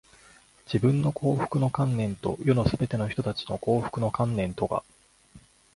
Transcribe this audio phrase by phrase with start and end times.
[0.65, 4.83] 自分の幸福の観念と、世のすべての人たちの幸福の観念とが、